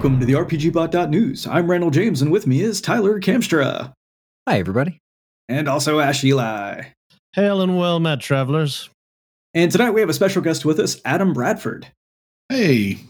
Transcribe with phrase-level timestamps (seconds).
[0.00, 1.46] Welcome to the RPGBot.news.
[1.46, 3.92] I'm Randall James, and with me is Tyler Kamstra.
[4.48, 4.98] Hi, everybody.
[5.46, 6.84] And also Ash Eli.
[7.34, 8.88] Hail and well met, travelers.
[9.52, 11.86] And tonight we have a special guest with us, Adam Bradford.
[12.48, 13.00] Hey.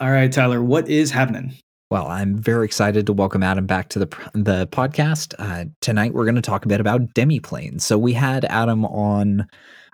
[0.00, 1.52] All right, Tyler, what is happening?
[1.92, 5.36] Well, I'm very excited to welcome Adam back to the the podcast.
[5.38, 7.82] Uh, tonight we're going to talk a bit about demiplanes.
[7.82, 9.46] So we had Adam on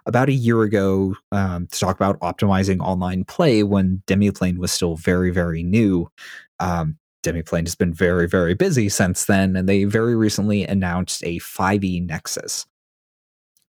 [0.08, 4.96] about a year ago um, to talk about optimizing online play when Demiplane was still
[4.96, 6.10] very, very new.
[6.58, 11.38] Um, Demiplane has been very, very busy since then, and they very recently announced a
[11.40, 12.66] 5e Nexus.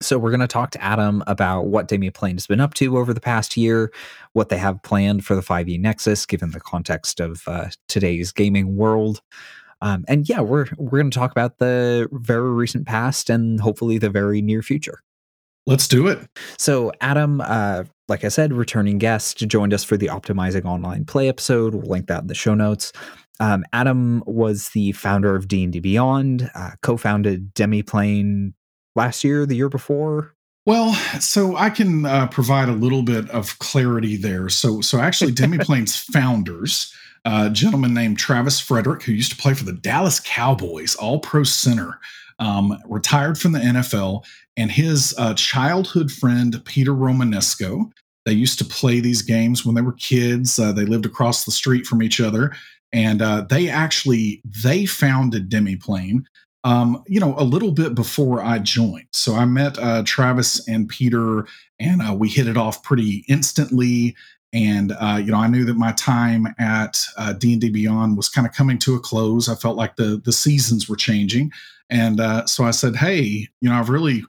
[0.02, 3.15] So we're going to talk to Adam about what Demiplane has been up to over
[3.15, 3.93] the past year,
[4.32, 8.76] what they have planned for the 5e Nexus, given the context of uh, today's gaming
[8.76, 9.23] world.
[9.80, 13.98] Um, and yeah, we're we're going to talk about the very recent past and hopefully
[13.98, 15.04] the very near future.
[15.66, 16.18] Let's do it.
[16.59, 21.29] So, Adam, uh, like I said, returning guest, joined us for the Optimizing Online Play
[21.29, 21.74] episode.
[21.74, 22.93] We'll link that in the show notes.
[23.40, 28.52] Um, Adam was the founder of D&D Beyond, uh, co-founded Demiplane
[28.95, 30.35] last year, the year before.
[30.66, 34.48] Well, so I can uh, provide a little bit of clarity there.
[34.48, 39.54] So, so actually, Demiplane's founders, uh, a gentleman named Travis Frederick, who used to play
[39.54, 41.98] for the Dallas Cowboys, All Pro center,
[42.38, 44.24] um, retired from the NFL,
[44.57, 47.91] and his uh, childhood friend Peter Romanesco.
[48.24, 50.59] They used to play these games when they were kids.
[50.59, 52.52] Uh, they lived across the street from each other,
[52.93, 56.25] and uh, they actually they founded Demiplane.
[56.63, 59.09] Um, you know, a little bit before I joined.
[59.13, 61.47] So I met uh, Travis and Peter,
[61.79, 64.16] and uh, we hit it off pretty instantly.
[64.55, 67.05] And uh, you know, I knew that my time at
[67.38, 69.50] D and D Beyond was kind of coming to a close.
[69.50, 71.53] I felt like the the seasons were changing,
[71.91, 74.25] and uh, so I said, "Hey, you know, I've really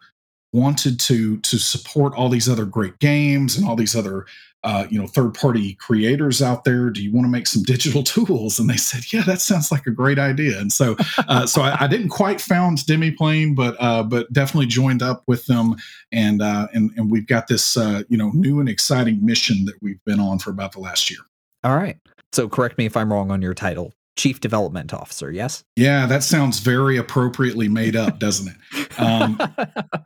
[0.55, 4.25] wanted to to support all these other great games and all these other
[4.63, 6.89] uh, you know third party creators out there.
[6.89, 9.85] Do you want to make some digital tools?" And they said, "Yeah, that sounds like
[9.85, 10.95] a great idea." And so
[11.27, 15.45] uh, so I, I, didn't quite found Demiplane, but uh, but definitely joined up with
[15.45, 15.75] them,
[16.11, 19.75] and uh, and and we've got this uh, you know new and exciting mission that
[19.81, 21.19] we've been on for about the last year.
[21.63, 21.97] All right.
[22.33, 25.63] So correct me if I'm wrong on your title chief development officer yes?
[25.75, 28.99] Yeah that sounds very appropriately made up doesn't it?
[28.99, 29.37] Um,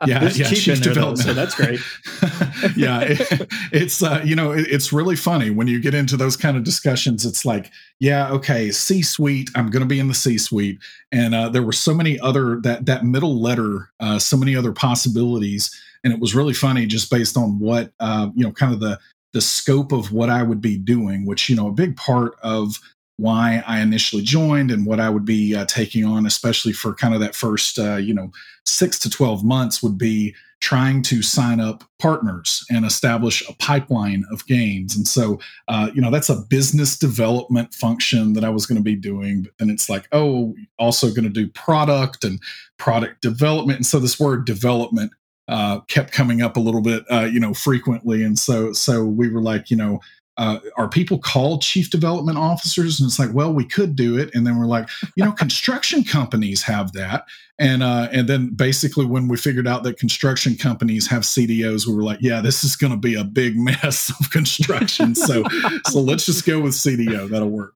[0.06, 1.80] yeah, yeah chief development though, so that's great.
[2.76, 6.36] Yeah it, it's uh, you know it, it's really funny when you get into those
[6.36, 10.14] kind of discussions it's like yeah okay c suite i'm going to be in the
[10.14, 10.78] c suite
[11.12, 14.72] and uh, there were so many other that that middle letter uh, so many other
[14.72, 18.80] possibilities and it was really funny just based on what uh, you know kind of
[18.80, 18.98] the
[19.32, 22.78] the scope of what I would be doing, which, you know, a big part of
[23.20, 27.14] why I initially joined and what I would be uh, taking on, especially for kind
[27.14, 28.32] of that first, uh, you know,
[28.64, 34.24] six to 12 months, would be trying to sign up partners and establish a pipeline
[34.30, 34.94] of games.
[34.94, 38.82] And so, uh, you know, that's a business development function that I was going to
[38.82, 39.42] be doing.
[39.42, 42.40] But then it's like, oh, also going to do product and
[42.78, 43.78] product development.
[43.78, 45.12] And so this word development
[45.48, 48.22] uh, kept coming up a little bit, uh, you know, frequently.
[48.22, 50.00] And so, so we were like, you know,
[50.40, 52.98] uh, are people called chief development officers?
[52.98, 54.30] And it's like, well, we could do it.
[54.34, 57.26] And then we're like, you know, construction companies have that.
[57.58, 61.94] And uh, and then basically when we figured out that construction companies have CDOs, we
[61.94, 65.14] were like, yeah, this is going to be a big mess of construction.
[65.14, 65.44] so
[65.88, 67.28] so let's just go with CDO.
[67.28, 67.74] That'll work.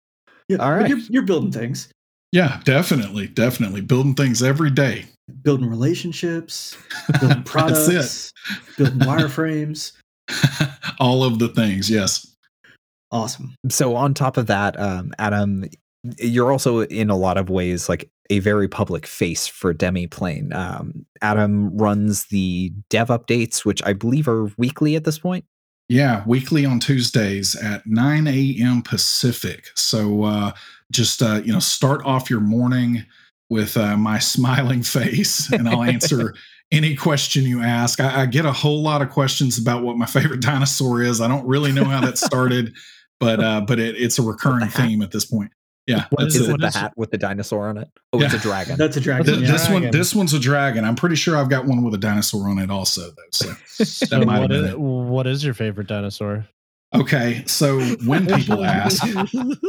[0.48, 0.88] Yeah, all right.
[0.88, 1.90] You're, you're building things.
[2.32, 5.04] Yeah, definitely, definitely building things every day.
[5.42, 6.76] Building relationships,
[7.20, 8.32] building products,
[8.78, 9.92] building wireframes.
[10.98, 12.33] All of the things, yes.
[13.14, 13.54] Awesome.
[13.68, 15.66] So on top of that, um, Adam,
[16.18, 20.52] you're also in a lot of ways like a very public face for Demiplane.
[20.52, 25.44] Um, Adam runs the dev updates, which I believe are weekly at this point.
[25.88, 28.82] Yeah, weekly on Tuesdays at 9 a.m.
[28.82, 29.66] Pacific.
[29.76, 30.52] So uh,
[30.90, 33.06] just uh, you know, start off your morning
[33.48, 36.34] with uh, my smiling face, and I'll answer
[36.72, 38.00] any question you ask.
[38.00, 41.20] I, I, get a whole lot of questions about what my favorite dinosaur is.
[41.20, 42.74] I don't really know how that started
[43.20, 45.52] but uh, but it, it's a recurring theme at this point.
[45.86, 47.90] Yeah, what is, it, it the hat with the dinosaur on it?
[48.14, 48.26] Oh, yeah.
[48.26, 48.76] it's a dragon.
[48.78, 49.26] That's a dragon.
[49.26, 50.82] Th- this one, this one's a dragon.
[50.82, 53.22] I'm pretty sure I've got one with a dinosaur on it also, though.
[53.30, 56.46] So that might what, is, what is your favorite dinosaur?
[56.94, 59.02] Okay, so when people ask,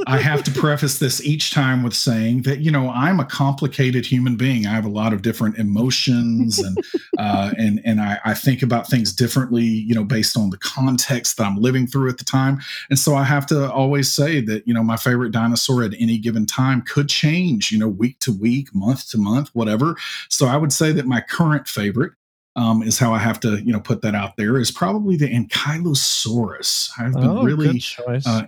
[0.06, 4.06] I have to preface this each time with saying that you know I'm a complicated
[4.06, 4.68] human being.
[4.68, 6.77] I have a lot of different emotions, and
[7.18, 11.38] uh, and and I, I think about things differently, you know, based on the context
[11.38, 12.60] that I'm living through at the time.
[12.89, 16.19] And so I have to always say that you know my favorite dinosaur at any
[16.19, 19.95] given time could change, you know, week to week, month to month, whatever.
[20.30, 22.13] So I would say that my current favorite
[22.56, 24.57] um, is how I have to, you know, put that out there.
[24.57, 26.90] Is probably the Ankylosaurus.
[26.98, 27.72] I've been Oh, really uh,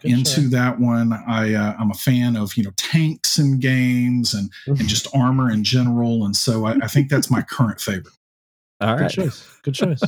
[0.03, 0.51] into choice.
[0.51, 1.13] that one.
[1.13, 5.51] I uh, I'm a fan of you know tanks and games and and just armor
[5.51, 8.13] in general, and so I, I think that's my current favorite.
[8.79, 9.11] All Good right.
[9.11, 9.57] choice.
[9.63, 10.01] Good choice.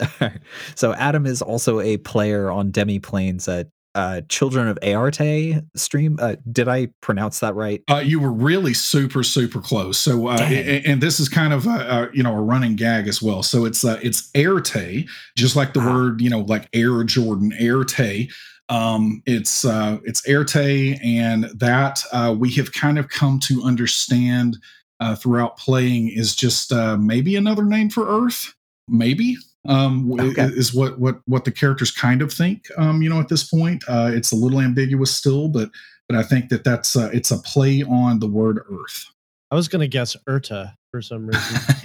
[0.20, 0.40] Alright.
[0.74, 6.18] So Adam is also a player on Demiplane's at uh, Children of Éarte stream.
[6.20, 7.82] Uh, did I pronounce that right?
[7.90, 9.98] Uh, you were really super super close.
[9.98, 13.08] So uh, and, and this is kind of a, a you know a running gag
[13.08, 13.42] as well.
[13.42, 15.92] So it's uh, it's Airte, just like the Ah.
[15.94, 18.30] word you know like Air Jordan Airte.
[18.70, 24.56] Um, it's uh, it's Airte, and that uh, we have kind of come to understand
[25.00, 28.54] uh, throughout playing is just uh, maybe another name for Earth.
[28.88, 30.44] Maybe um, Okay.
[30.44, 32.66] is what what what the characters kind of think.
[32.76, 35.70] Um, you know, at this point, uh, it's a little ambiguous still, but
[36.08, 39.06] but I think that that's uh, it's a play on the word Earth.
[39.50, 41.60] I was gonna guess Urta for some reason.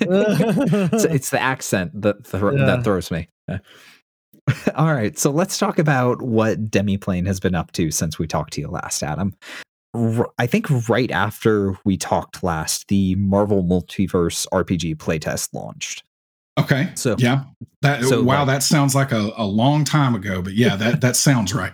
[0.00, 2.64] it's, it's the accent that thro- Yeah.
[2.66, 3.28] that throws me.
[4.76, 8.54] All right, so let's talk about what Demiplane has been up to since we talked
[8.54, 9.34] to you last, Adam.
[9.94, 16.02] R- I think right after we talked last, the Marvel Multiverse RPG playtest launched.
[16.58, 17.44] Okay, So yeah,
[17.82, 21.00] that So, wow, like- that sounds like a, a long time ago, but yeah, that
[21.00, 21.72] that sounds right.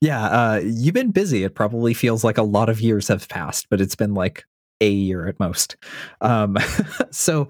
[0.00, 1.42] Yeah, uh, you've been busy.
[1.44, 4.44] It probably feels like a lot of years have passed, but it's been like
[4.80, 5.76] a year at most.
[6.20, 6.56] Um,
[7.10, 7.48] so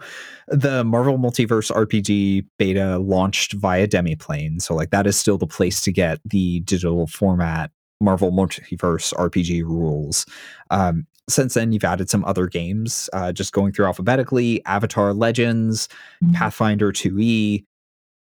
[0.48, 4.60] the Marvel Multiverse RPG beta launched via Demiplane.
[4.60, 9.62] So like that is still the place to get the digital format Marvel Multiverse RPG
[9.62, 10.26] rules.
[10.70, 15.88] Um, since then, you've added some other games, uh, just going through alphabetically Avatar Legends,
[16.32, 17.64] Pathfinder 2E,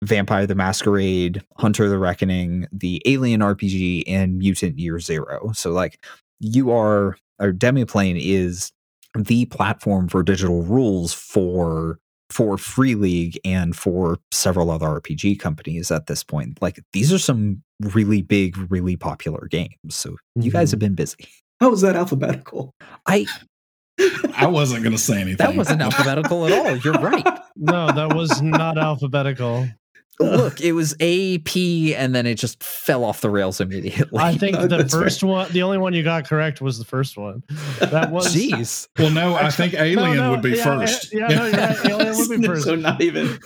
[0.02, 5.52] Vampire the Masquerade, Hunter the Reckoning, the Alien RPG, and Mutant Year Zero.
[5.54, 6.04] So, like,
[6.40, 8.72] you are, or Demiplane is
[9.16, 11.98] the platform for digital rules for
[12.30, 16.60] for Free League and for several other RPG companies at this point.
[16.62, 19.94] Like, these are some really big, really popular games.
[19.94, 21.28] So, you guys have been busy.
[21.62, 22.74] How was that alphabetical?
[23.06, 23.24] I
[24.36, 25.36] I wasn't going to say anything.
[25.36, 26.76] that wasn't alphabetical at all.
[26.78, 27.24] You're right.
[27.54, 29.68] no, that was not alphabetical.
[30.20, 34.18] Oh, look, it was A P, and then it just fell off the rails immediately.
[34.18, 35.04] I think the That's right.
[35.04, 37.44] first one, the only one you got correct was the first one.
[37.78, 38.88] That was Jeez.
[38.98, 41.14] Well, no, I think Alien no, would be yeah, first.
[41.14, 42.64] yeah, no, right, Alien would be first.
[42.64, 43.38] so not even.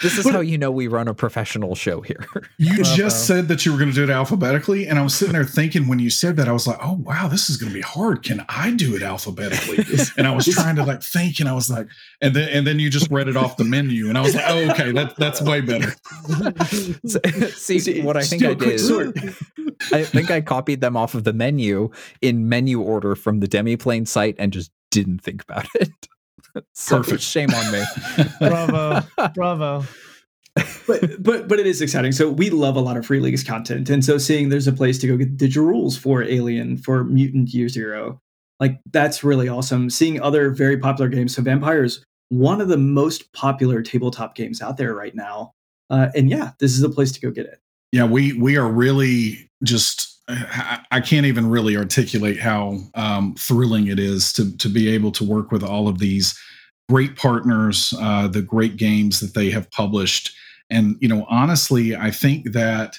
[0.00, 2.24] This is how you know we run a professional show here.
[2.56, 2.94] You Bravo.
[2.94, 3.00] just
[3.30, 3.40] uh-huh.
[3.40, 5.88] said that you were going to do it alphabetically, and I was sitting there thinking
[5.88, 8.22] when you said that, I was like, "Oh wow, this is going to be hard.
[8.22, 9.84] Can I do it alphabetically?"
[10.16, 11.88] And I was trying to like think, and I was like,
[12.20, 14.44] and then and then you just read it off the menu, and I was like,
[14.46, 15.94] "Oh, okay, that that's way better."
[17.06, 19.34] So- See, what I think do a I quick did.
[19.92, 21.90] I think I copied them off of the menu
[22.22, 25.90] in menu order from the Demiplane site and just didn't think about it.
[26.74, 27.22] So Perfect.
[27.22, 27.82] shame on me.
[28.38, 29.00] Bravo,
[29.34, 29.84] bravo.
[30.86, 32.12] but but but it is exciting.
[32.12, 34.98] So we love a lot of Free League's content, and so seeing there's a place
[34.98, 38.20] to go get digital rules for Alien, for Mutant Year Zero,
[38.60, 39.90] like that's really awesome.
[39.90, 41.34] Seeing other very popular games.
[41.34, 45.54] So Vampires, one of the most popular tabletop games out there right now,
[45.90, 47.58] uh, and yeah, this is a place to go get it.
[47.90, 50.13] Yeah, we we are really just.
[50.28, 55.24] I can't even really articulate how um, thrilling it is to to be able to
[55.24, 56.38] work with all of these
[56.88, 60.34] great partners, uh, the great games that they have published,
[60.70, 62.98] and you know, honestly, I think that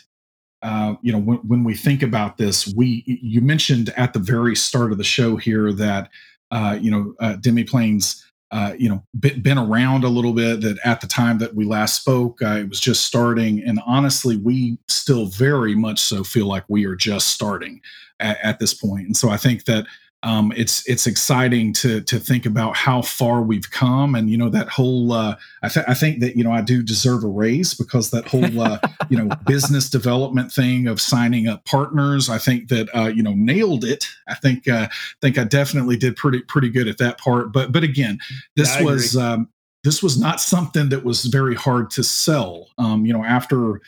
[0.62, 4.56] uh, you know when, when we think about this, we you mentioned at the very
[4.56, 6.10] start of the show here that
[6.52, 11.02] uh, you know uh, Demiplanes uh, you know been, around a little bit that at
[11.02, 13.64] the time that we last spoke uh, it was just starting.
[13.64, 17.82] And honestly we still very much so feel like we are just starting
[18.20, 19.08] at, at this point.
[19.08, 19.86] And so i think that
[20.26, 24.50] um, it's it's exciting to to think about how far we've come and you know
[24.50, 27.76] that whole uh, I, th- I think that you know i do deserve a raise
[27.76, 28.80] because that whole uh,
[29.10, 33.34] you know business development thing of signing up partners i think that uh, you know
[33.36, 34.08] nailed it.
[34.28, 34.88] I think uh,
[35.22, 37.54] think i definitely did pretty pretty good at that part.
[37.54, 38.18] But but again
[38.56, 39.50] this was um,
[39.84, 42.70] this was not something that was very hard to sell.
[42.80, 43.80] Um, you know after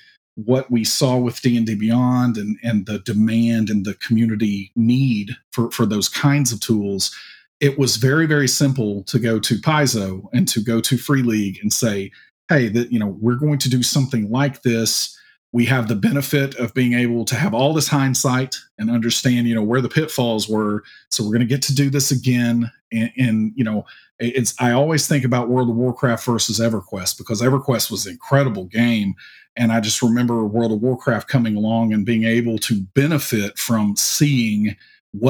[0.45, 5.71] what we saw with d&d beyond and and the demand and the community need for
[5.71, 7.13] for those kinds of tools
[7.59, 11.57] it was very very simple to go to paizo and to go to free league
[11.61, 12.11] and say
[12.49, 15.16] hey that you know we're going to do something like this
[15.57, 19.55] we have the benefit of being able to have all this hindsight and understand you
[19.55, 20.83] know where the pitfalls were.
[21.09, 22.71] So we're going to get to do this again.
[22.91, 23.83] And, and you know
[24.19, 28.65] it's i always think about world of warcraft versus everquest because everquest was an incredible
[28.65, 29.15] game.
[29.55, 33.95] And i just remember world of warcraft coming along and being able to benefit from
[33.95, 34.75] seeing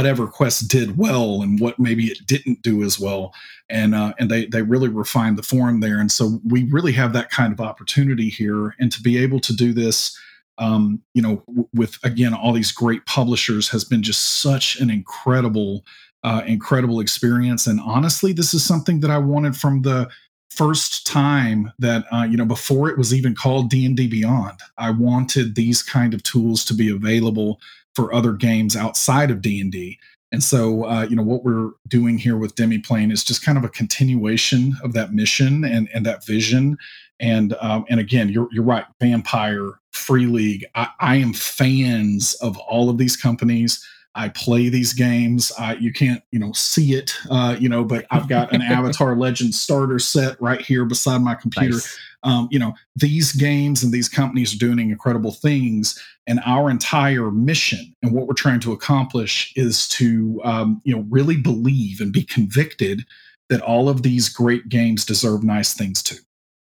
[0.06, 3.34] EverQuest did well and what maybe it didn't do as well.
[3.70, 6.00] And uh, and they they really refined the form there.
[6.00, 8.76] And so we really have that kind of opportunity here.
[8.80, 10.18] And to be able to do this
[10.60, 14.90] um, you know w- with again all these great publishers has been just such an
[14.90, 15.86] incredible
[16.24, 17.68] uh, incredible experience.
[17.68, 20.10] And honestly this is something that i wanted from the
[20.50, 24.60] first time that uh, you know before it was even called d&d beyond.
[24.78, 27.60] I wanted these kind of tools to be available
[27.98, 29.98] for other games outside of d&d
[30.32, 33.64] and so uh, you know what we're doing here with demiplane is just kind of
[33.64, 36.78] a continuation of that mission and, and that vision
[37.20, 42.56] and um, and again you're, you're right vampire free league I, I am fans of
[42.60, 43.84] all of these companies
[44.18, 45.52] I play these games.
[45.60, 49.16] Uh, you can't, you know, see it, uh, you know, but I've got an Avatar
[49.16, 51.76] Legend starter set right here beside my computer.
[51.76, 52.00] Nice.
[52.28, 57.32] Um, you know, these games and these companies are doing incredible things, and our entire
[57.32, 62.12] mission and what we're trying to accomplish is to, um, you know, really believe and
[62.12, 63.06] be convicted
[63.50, 66.18] that all of these great games deserve nice things too.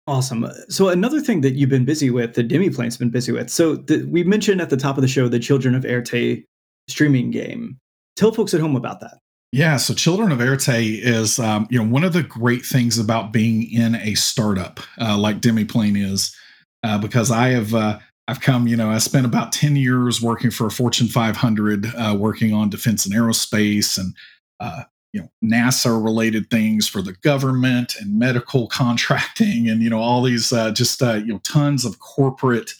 [0.06, 0.48] Awesome.
[0.68, 3.50] So another thing that you've been busy with, the Demiplane's been busy with.
[3.50, 6.44] So the, we mentioned at the top of the show the Children of Éarte
[6.86, 7.76] streaming game.
[8.14, 9.18] Tell folks at home about that.
[9.56, 13.32] Yeah, so Children of Éarte is, um, you know, one of the great things about
[13.32, 16.36] being in a startup uh, like Demiplane is,
[16.82, 17.98] uh, because I have uh,
[18.28, 22.14] I've come, you know, I spent about ten years working for a Fortune 500, uh,
[22.18, 24.14] working on defense and aerospace and
[24.60, 24.82] uh,
[25.14, 30.22] you know NASA related things for the government and medical contracting and you know all
[30.22, 32.74] these uh, just you know tons of corporate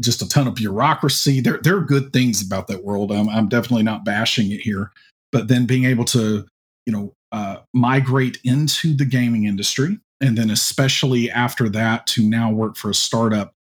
[0.00, 1.42] just a ton of bureaucracy.
[1.42, 3.12] There, there are good things about that world.
[3.12, 4.90] I'm, I'm definitely not bashing it here,
[5.32, 6.46] but then being able to,
[6.86, 12.52] you know, uh, migrate into the gaming industry, and then especially after that to now
[12.52, 13.54] work for a startup,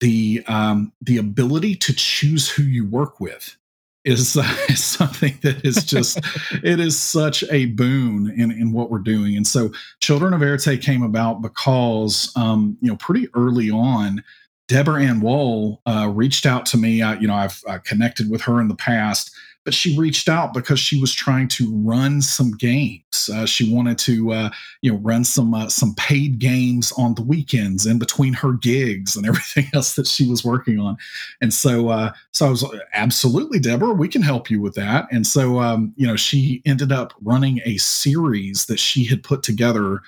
[0.00, 3.56] the um, the ability to choose who you work with
[4.04, 6.18] is, uh, is something that is just
[6.64, 9.36] it is such a boon in in what we're doing.
[9.36, 9.70] And so,
[10.00, 14.24] Children of Éarte came about because um, you know pretty early on
[14.68, 17.02] Deborah Ann Woll uh, reached out to me.
[17.02, 19.34] I, you know, I've uh, connected with her in the past,
[19.68, 23.28] but she reached out because she was trying to run some games.
[23.30, 24.48] Uh, she wanted to, uh,
[24.80, 29.14] you know, run some uh, some paid games on the weekends in between her gigs
[29.14, 30.96] and everything else that she was working on.
[31.42, 35.06] And so, uh, so I was absolutely Deborah, we can help you with that.
[35.12, 39.42] And so, um, you know, she ended up running a series that she had put
[39.42, 40.00] together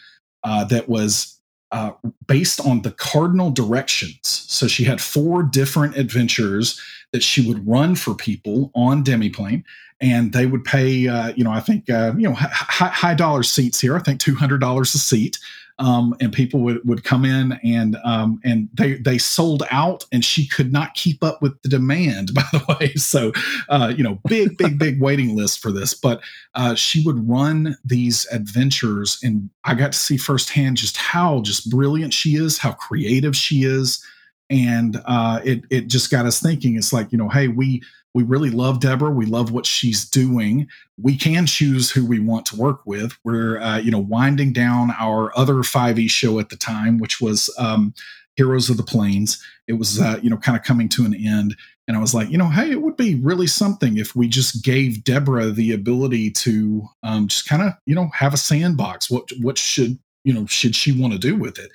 [0.43, 1.39] that was
[1.71, 1.93] uh,
[2.27, 4.47] based on the cardinal directions.
[4.49, 6.81] So she had four different adventures
[7.13, 9.65] that she would run for people on Demiplane,
[10.01, 13.43] and they would pay, uh, you know, I think, uh, you know, high, high dollar
[13.43, 13.97] seats here.
[13.97, 15.39] I think two hundred dollars a seat
[15.81, 20.25] um, and people would, would come in and um, and they they sold out, and
[20.25, 22.33] she could not keep up with the demand.
[22.35, 23.33] By the way, so
[23.69, 25.95] uh, you know, big big big waiting list for this.
[25.95, 26.21] But
[26.55, 31.71] uh, she would run these adventures, and I got to see firsthand just how just
[31.71, 34.05] brilliant she is, how creative she is,
[34.51, 36.77] and uh, it it just got us thinking.
[36.77, 37.83] It's like you know, hey, we
[38.15, 39.11] we really love Deborah.
[39.11, 40.69] We love what she's doing.
[41.01, 43.17] We can choose who we want to work with.
[43.25, 47.55] We're, uh, you know, winding down our other 5e show at the time, which was
[47.57, 47.95] um,
[48.35, 49.41] Heroes of the Plains.
[49.69, 51.57] It was, uh, you know, kind of coming to an end.
[51.87, 54.65] And I was like, you know, hey, it would be really something if we just
[54.65, 59.11] gave Deborah the ability to um, just kind of, you know, have a sandbox.
[59.11, 61.71] What what should you know should she want to do with it?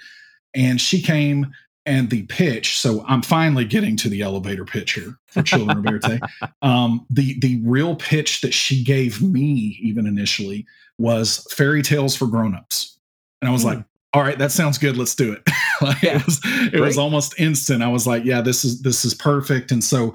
[0.53, 1.51] And she came
[1.85, 2.79] and the pitch.
[2.79, 6.19] So I'm finally getting to the elevator pitch here for Children of Éarte.
[6.61, 10.65] Um, the the real pitch that she gave me, even initially,
[10.97, 12.97] was fairy tales for grown-ups.
[13.41, 13.75] And I was mm.
[13.75, 14.97] like, all right, that sounds good.
[14.97, 15.43] Let's do it.
[15.81, 16.17] like yeah.
[16.17, 16.41] It was
[16.73, 17.83] it was almost instant.
[17.83, 19.71] I was like, yeah, this is this is perfect.
[19.71, 20.13] And so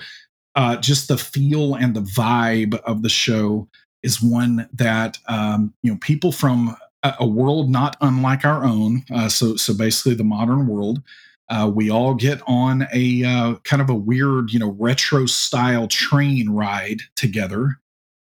[0.57, 3.69] uh, just the feel and the vibe of the show
[4.03, 9.05] is one that um, you know people from a, a world not unlike our own.
[9.13, 11.03] Uh, so so basically the modern world
[11.51, 15.89] uh, we all get on a uh, kind of a weird, you know, retro style
[15.89, 17.79] train ride together.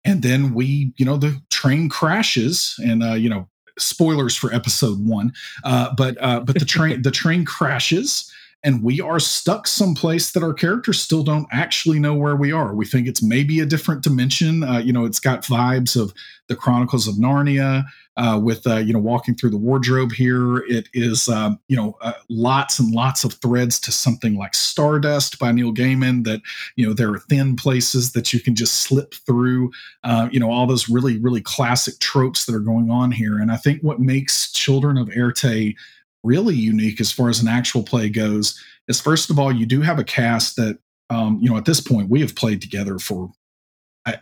[0.05, 5.05] And then we, you know, the train crashes and, uh, you know, spoilers for episode
[5.05, 5.33] one.
[5.65, 8.31] Uh, but, uh, but the train, the train crashes
[8.63, 12.73] and we are stuck someplace that our characters still don't actually know where we are.
[12.73, 14.63] We think it's maybe a different dimension.
[14.63, 16.13] Uh, you know, it's got vibes of
[16.47, 17.85] the Chronicles of Narnia
[18.19, 20.57] uh, with uh, you know walking through the wardrobe here.
[20.67, 25.39] It is um, you know uh, lots and lots of threads to something like Stardust
[25.39, 26.25] by Neil Gaiman.
[26.25, 26.41] That
[26.75, 29.71] you know there are thin places that you can just slip through.
[30.03, 33.39] Uh, you know all those really really classic tropes that are going on here.
[33.39, 35.75] And I think what makes Children of Éarte
[36.23, 39.81] really unique as far as an actual play goes is first of all, you do
[39.81, 40.77] have a cast that,
[41.09, 43.31] um, you know, at this point we have played together for,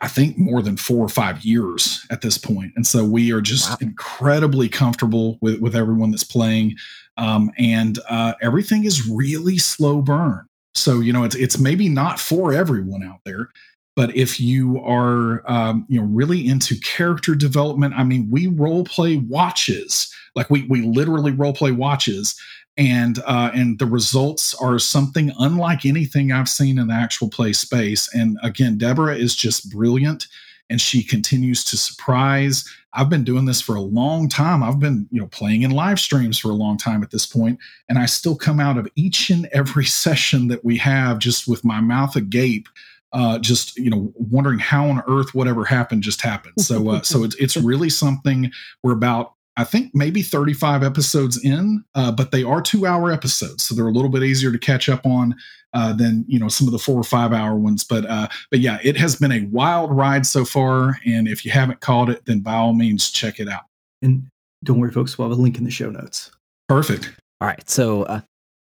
[0.01, 2.74] I, think more than four or five years at this point.
[2.75, 3.77] And so we are just wow.
[3.82, 6.75] incredibly comfortable with, with everyone that's playing.
[7.17, 10.46] Um, and uh, everything is really slow burn.
[10.75, 13.50] So, you know, it's, it's maybe not for everyone out there,
[13.96, 18.84] but if you are, um, you know, really into character development, I mean, we role
[18.84, 22.39] play watches, like we, we literally role play watches
[22.77, 27.53] and uh, and the results are something unlike anything I've seen in the actual play
[27.53, 28.13] space.
[28.13, 30.27] And again, Deborah is just brilliant,
[30.69, 32.67] and she continues to surprise.
[32.93, 34.63] I've been doing this for a long time.
[34.63, 37.60] I've been you know playing in live streams for a long time at this point,
[37.89, 41.65] and I still come out of each and every session that we have just with
[41.65, 42.67] my mouth agape.
[43.13, 46.53] Uh, just you know, wondering how on earth whatever happened just happened.
[46.60, 48.51] So, uh, so it's it's really something.
[48.84, 53.65] We're about I think maybe 35 episodes in, uh, but they are two hour episodes,
[53.65, 55.35] so they're a little bit easier to catch up on
[55.73, 57.83] uh, than you know some of the four or five hour ones.
[57.83, 61.51] But uh, but yeah, it has been a wild ride so far, and if you
[61.51, 63.63] haven't caught it, then by all means check it out.
[64.03, 64.27] And
[64.63, 66.31] don't worry, folks, we'll have a link in the show notes.
[66.69, 67.11] Perfect.
[67.41, 68.21] All right, so uh,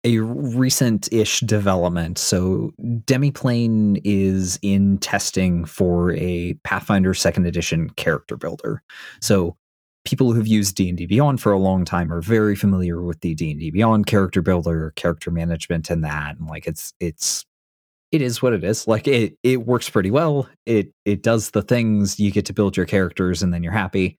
[0.04, 2.18] a recent-ish development.
[2.18, 8.82] So Demiplane is in testing for a Pathfinder Second Edition character builder.
[9.22, 9.56] So
[10.06, 13.72] people who've used D&D Beyond for a long time are very familiar with the D&D
[13.72, 17.46] Beyond character builder, character management and that and like it's it's
[18.12, 18.88] it is what it is.
[18.88, 20.48] Like it it works pretty well.
[20.66, 24.16] It it does the things you get to build your characters and then you're happy.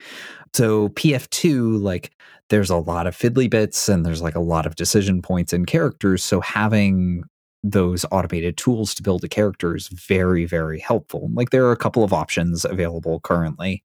[0.53, 2.11] So PF2 like
[2.49, 5.67] there's a lot of fiddly bits and there's like a lot of decision points and
[5.67, 7.23] characters so having
[7.63, 11.29] those automated tools to build a character is very very helpful.
[11.33, 13.83] Like there are a couple of options available currently.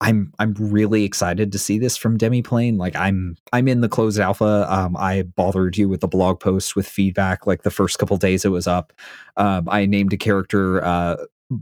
[0.00, 2.78] I'm I'm really excited to see this from Demiplane.
[2.78, 4.66] Like I'm I'm in the closed alpha.
[4.68, 7.46] Um, I bothered you with the blog post with feedback.
[7.46, 8.92] Like the first couple days it was up.
[9.36, 11.16] Um, I named a character uh,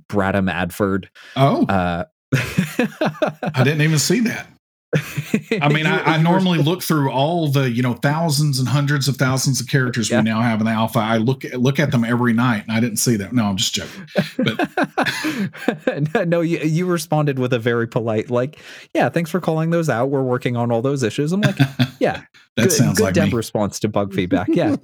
[0.08, 1.06] Bradham Adford.
[1.36, 4.46] Oh, uh, I didn't even see that.
[5.60, 9.16] I mean, I, I, normally look through all the you know thousands and hundreds of
[9.16, 10.18] thousands of characters yeah.
[10.18, 10.98] we now have in the alpha.
[10.98, 13.34] I look look at them every night, and I didn't see that.
[13.34, 14.06] No, I'm just joking.
[14.38, 18.58] But no, you you responded with a very polite like,
[18.94, 20.08] "Yeah, thanks for calling those out.
[20.08, 21.58] We're working on all those issues." I'm like,
[22.00, 22.22] "Yeah,
[22.56, 23.34] that good, sounds good like Deb me.
[23.34, 24.76] response to bug feedback." Yeah.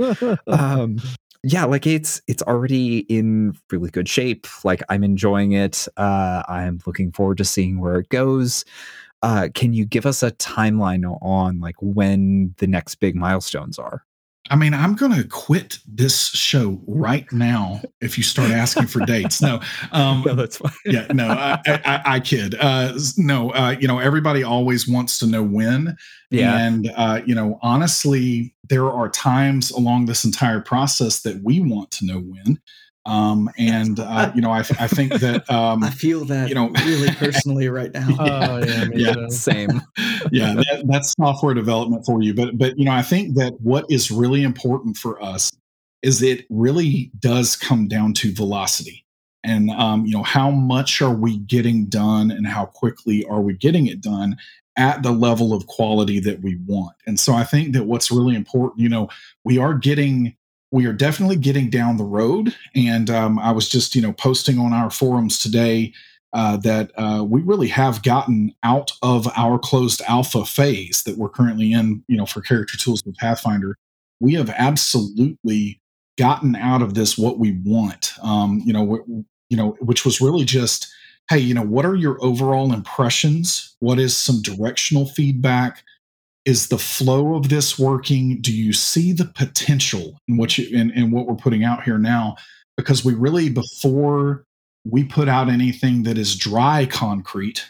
[0.49, 0.99] um,
[1.43, 6.81] yeah like it's it's already in really good shape like i'm enjoying it uh i'm
[6.87, 8.65] looking forward to seeing where it goes
[9.25, 14.05] uh, can you give us a timeline on like when the next big milestones are?
[14.51, 19.01] I mean, I'm going to quit this show right now if you start asking for
[19.07, 19.41] dates.
[19.41, 19.61] No,
[19.93, 20.73] um, no, that's fine.
[20.85, 22.55] yeah, no, I, I, I kid.
[22.61, 25.97] Uh, no, uh, you know, everybody always wants to know when.
[26.31, 26.59] Yeah.
[26.59, 31.91] And, uh, you know, honestly, there are times along this entire process that we want
[31.93, 32.61] to know when.
[33.07, 36.69] Um, and uh, you know, I, I think that um, I feel that you know
[36.85, 38.09] really personally right now.
[38.19, 39.83] Oh yeah, yeah, same.
[40.31, 42.35] yeah, that, that's software development for you.
[42.35, 45.53] But but you know, I think that what is really important for us
[46.03, 49.05] is it really does come down to velocity,
[49.43, 53.55] and um, you know, how much are we getting done, and how quickly are we
[53.55, 54.37] getting it done
[54.77, 56.97] at the level of quality that we want.
[57.07, 59.09] And so I think that what's really important, you know,
[59.45, 60.35] we are getting
[60.75, 62.53] we are definitely getting down the road.
[62.75, 65.93] And um, I was just, you know, posting on our forums today
[66.33, 71.29] uh, that uh, we really have gotten out of our closed alpha phase that we're
[71.29, 73.79] currently in, you know, for character tools with Pathfinder.
[74.19, 75.81] We have absolutely
[76.19, 80.45] gotten out of this what we want, um, you know, you know, which was really
[80.45, 80.93] just,
[81.31, 83.77] hey, you know, what are your overall impressions?
[83.79, 85.85] What is some directional feedback?
[86.45, 88.41] Is the flow of this working?
[88.41, 91.99] Do you see the potential in what you in, in what we're putting out here
[91.99, 92.37] now?
[92.77, 94.45] Because we really before
[94.85, 97.65] we put out anything that is dry concrete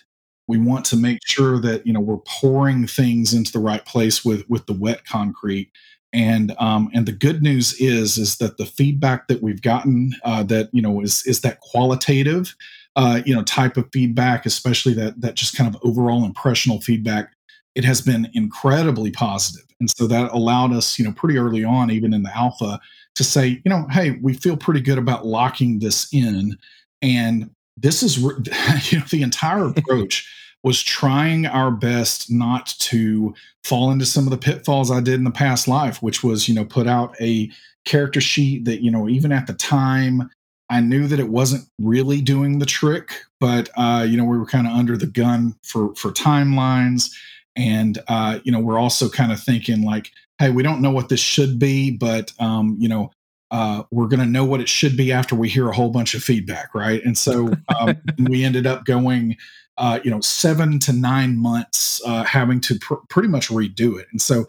[0.46, 4.24] we want to make sure that you know we're pouring things into the right place
[4.24, 5.70] with with the wet concrete.
[6.12, 10.42] And um, and the good news is is that the feedback that we've gotten uh,
[10.44, 12.54] that you know is is that qualitative
[12.94, 17.32] uh, you know type of feedback especially that that just kind of overall impressional feedback
[17.74, 19.66] it has been incredibly positive.
[19.80, 22.80] And so that allowed us, you know, pretty early on, even in the alpha,
[23.16, 26.56] to say, you know, hey, we feel pretty good about locking this in.
[27.02, 28.18] And this is,
[28.92, 30.30] you know, the entire approach
[30.62, 33.34] was trying our best not to
[33.64, 36.54] fall into some of the pitfalls I did in the past life, which was, you
[36.54, 37.50] know, put out a
[37.84, 40.30] character sheet that, you know, even at the time,
[40.70, 44.46] I knew that it wasn't really doing the trick, but uh, you know, we were
[44.46, 47.14] kind of under the gun for for timelines
[47.56, 51.08] and uh, you know we're also kind of thinking like hey we don't know what
[51.08, 53.10] this should be but um, you know
[53.54, 56.12] uh, we're going to know what it should be after we hear a whole bunch
[56.14, 57.00] of feedback, right?
[57.04, 57.96] And so um,
[58.28, 59.36] we ended up going,
[59.78, 64.08] uh, you know, seven to nine months uh, having to pr- pretty much redo it.
[64.10, 64.46] And so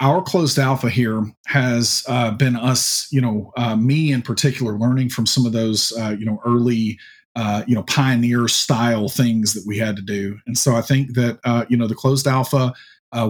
[0.00, 5.10] our closed alpha here has uh, been us, you know, uh, me in particular, learning
[5.10, 6.98] from some of those, uh, you know, early.
[7.66, 11.66] You know, pioneer style things that we had to do, and so I think that
[11.68, 12.72] you know the closed alpha,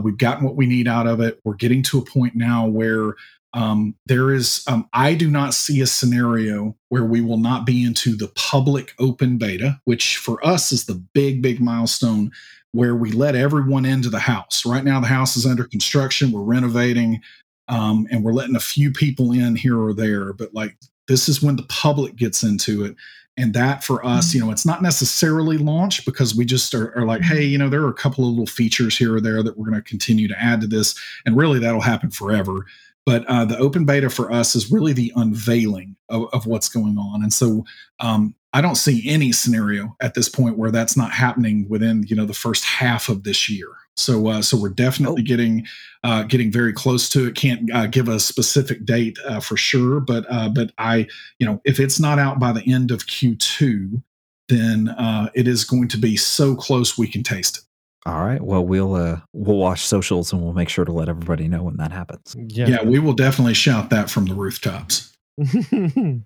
[0.03, 1.41] we've gotten what we need out of it.
[1.45, 3.15] We're getting to a point now where
[3.53, 7.85] um, there is, um, I do not see a scenario where we will not be
[7.85, 12.31] into the public open beta, which for us is the big, big milestone
[12.73, 14.65] where we let everyone into the house.
[14.65, 17.21] Right now, the house is under construction, we're renovating,
[17.67, 20.33] um, and we're letting a few people in here or there.
[20.33, 20.77] But like,
[21.09, 22.95] this is when the public gets into it.
[23.37, 24.39] And that for us, mm-hmm.
[24.39, 27.69] you know, it's not necessarily launch because we just are, are, like, hey, you know,
[27.69, 30.29] there are a couple of little features here or there that we're going to continue
[30.29, 30.99] to add to this.
[31.25, 32.67] And really, that'll happen forever.
[33.07, 36.99] But uh, the open beta for us is really the unveiling of, of what's going
[36.99, 37.23] on.
[37.23, 37.65] And so
[37.99, 42.17] um, I don't see any scenario at this point where that's not happening within you
[42.17, 43.69] know the first half of this year.
[44.01, 45.27] So uh, so we're definitely oh.
[45.27, 45.67] getting
[46.03, 47.35] uh, getting very close to it.
[47.35, 51.07] Can't uh, give a specific date uh, for sure, but uh, but I
[51.39, 54.03] you know if it's not out by the end of Q2,
[54.49, 57.65] then uh, it is going to be so close we can taste it.
[58.07, 58.41] All right.
[58.41, 61.77] Well, we'll uh, we'll watch socials and we'll make sure to let everybody know when
[61.77, 62.35] that happens.
[62.37, 65.13] Yeah, yeah we will definitely shout that from the rooftops.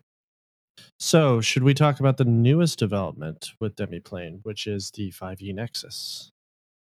[0.98, 6.30] so, should we talk about the newest development with Demiplane, which is the 5e Nexus?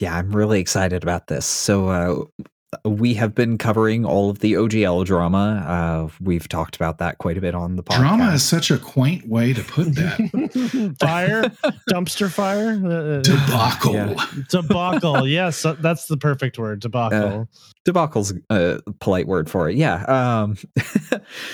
[0.02, 1.46] Yeah, I'm really excited about this.
[1.46, 2.44] So, uh,
[2.90, 5.64] we have been covering all of the OGL drama.
[5.68, 7.98] Uh, we've talked about that quite a bit on the podcast.
[7.98, 10.96] Drama is such a quaint way to put that.
[11.00, 11.44] fire,
[11.92, 14.26] dumpster fire, uh, uh, debacle, yeah.
[14.50, 15.28] debacle.
[15.32, 16.80] Yes, that's the perfect word.
[16.80, 17.42] Debacle.
[17.42, 17.46] Uh,
[17.86, 19.76] debacle's a polite word for it.
[19.76, 20.04] Yeah.
[20.06, 20.58] Um,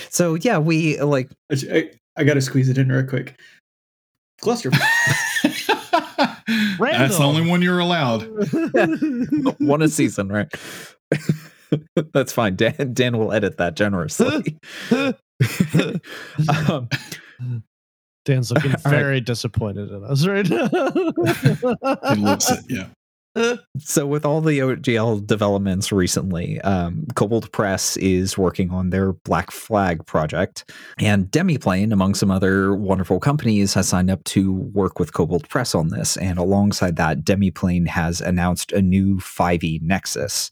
[0.10, 1.30] so yeah, we like.
[1.52, 3.38] I, I got to squeeze it in real quick.
[6.78, 6.98] Cluster.
[6.98, 8.22] That's the only one you're allowed.
[9.60, 10.48] one a season, right?
[12.14, 12.56] That's fine.
[12.56, 14.58] Dan, Dan will edit that generously.
[16.70, 16.90] um,
[18.26, 19.26] Dan's looking very right.
[19.26, 20.68] disappointed in us right now.
[22.14, 22.88] he looks it, yeah
[23.78, 27.06] so with all the OGL developments recently, um,
[27.52, 33.74] Press is working on their Black Flag project, and Demiplane, among some other wonderful companies,
[33.74, 36.18] has signed up to work with Kobold Press on this.
[36.18, 40.52] And alongside that, Demiplane has announced a new 5e Nexus.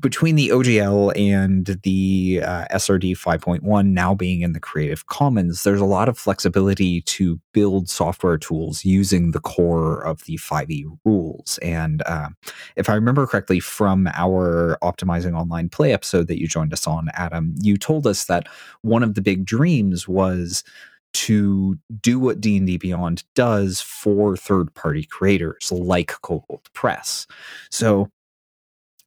[0.00, 5.80] Between the OGL and the uh, SRD 5.1 now being in the Creative Commons, there's
[5.80, 11.58] a lot of flexibility to build software tools using the core of the 5e rules
[11.62, 12.25] and uh,
[12.76, 17.08] if I remember correctly from our optimizing online play episode that you joined us on,
[17.14, 18.48] Adam, you told us that
[18.82, 20.64] one of the big dreams was
[21.14, 27.26] to do what D&D Beyond does for third-party creators like Kobold Press.
[27.70, 28.10] So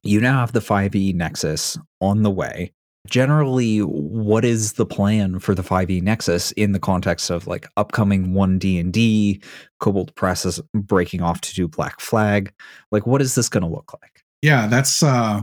[0.02, 2.72] you now have the 5e Nexus on the way
[3.06, 8.28] generally what is the plan for the 5e nexus in the context of like upcoming
[8.28, 9.42] 1d&d
[9.78, 12.52] kobold press is breaking off to do black flag?
[12.90, 14.22] Like what is this going to look like?
[14.42, 15.42] Yeah that's uh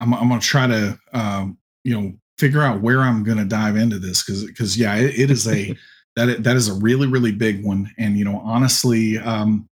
[0.00, 3.98] i'm, I'm gonna try to um you know figure out where i'm gonna dive into
[3.98, 5.76] this because because yeah it, it is a
[6.16, 7.92] that that is a really really big one.
[7.98, 9.68] And you know honestly um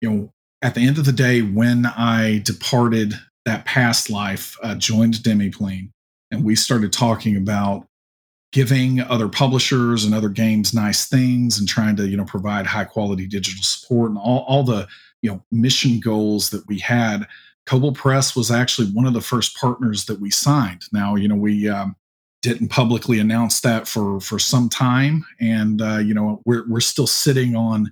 [0.00, 0.32] you know
[0.62, 5.90] at the end of the day when i departed that past life uh, joined demiplane
[6.32, 7.86] and we started talking about
[8.50, 12.84] giving other publishers and other games nice things and trying to you know provide high
[12.84, 14.88] quality digital support and all, all the
[15.20, 17.26] you know mission goals that we had
[17.66, 20.84] Kobold Press was actually one of the first partners that we signed.
[20.92, 21.94] Now, you know, we um,
[22.42, 27.06] didn't publicly announce that for for some time, and uh, you know, we're we're still
[27.06, 27.90] sitting on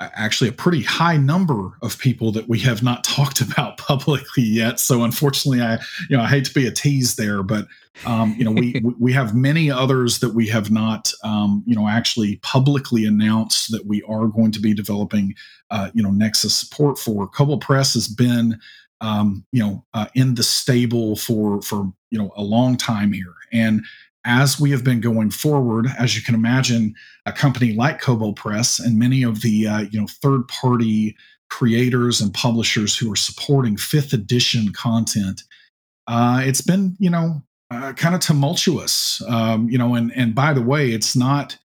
[0.00, 4.78] actually a pretty high number of people that we have not talked about publicly yet.
[4.80, 7.66] So unfortunately, I you know I hate to be a tease there, but
[8.06, 11.88] um, you know we we have many others that we have not um, you know
[11.88, 15.34] actually publicly announced that we are going to be developing
[15.70, 17.28] uh, you know Nexus support for.
[17.28, 18.58] Kobold Press has been
[19.00, 23.34] um, you know uh, in the stable for for you know a long time here
[23.52, 23.82] and
[24.28, 28.78] as we have been going forward, as you can imagine, a company like Kobold Press
[28.78, 31.16] and many of the uh, you know third party
[31.48, 35.42] creators and publishers who are supporting fifth edition content,
[36.06, 39.22] uh, it's been you know uh, kind of tumultuous.
[39.26, 41.56] Um, you know, and and by the way, it's not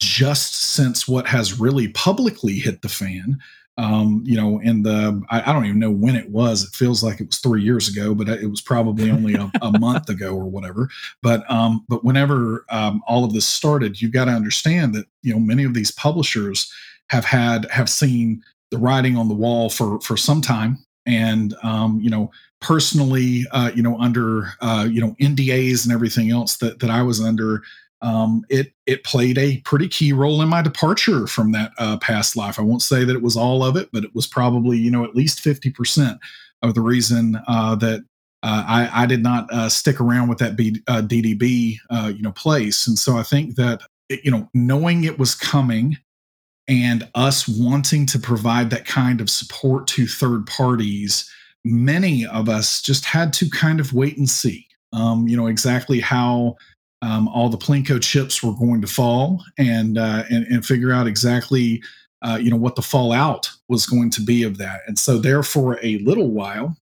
[0.00, 3.38] just since what has really publicly hit the fan.
[3.80, 6.64] Um, you know, in the I, I, don't even know when it was.
[6.64, 9.78] It feels like it was three years ago, but it was probably only a, a
[9.80, 10.90] month ago or whatever.
[11.22, 15.32] But um, but whenever um, all of this started, you've got to understand that you
[15.32, 16.70] know many of these publishers
[17.08, 22.00] have had have seen the writing on the wall for for some time, and um,
[22.02, 26.80] you know personally, uh, you know under uh, you know NDAs and everything else that
[26.80, 27.62] that I was under
[28.02, 32.36] um, it it played a pretty key role in my departure from that uh, past
[32.36, 32.58] life.
[32.58, 35.04] I won't say that it was all of it, but it was probably you know
[35.04, 36.18] at least fifty percent
[36.62, 38.00] of the reason uh, that
[38.42, 42.22] uh, I, I, did not uh, stick around with that B, DDB uh, uh, you
[42.22, 42.86] know place.
[42.86, 45.98] And so I think that it, you know knowing it was coming
[46.68, 51.30] and us wanting to provide that kind of support to third parties,
[51.64, 54.66] many of us just had to kind of wait and see.
[54.92, 56.56] Um, you know exactly how
[57.02, 61.06] um, all the Plinko chips were going to fall and uh, and, and figure out
[61.06, 61.82] exactly
[62.22, 64.80] uh, you know what the fallout was going to be of that.
[64.86, 66.76] And so there for a little while,